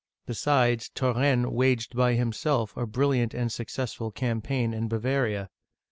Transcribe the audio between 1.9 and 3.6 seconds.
by himself a brilliant and